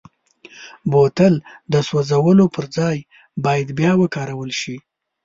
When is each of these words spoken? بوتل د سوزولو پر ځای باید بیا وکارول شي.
بوتل 0.91 1.33
د 1.71 1.73
سوزولو 1.87 2.45
پر 2.55 2.65
ځای 2.77 2.97
باید 3.45 3.67
بیا 3.77 3.91
وکارول 4.01 4.51
شي. 4.59 4.75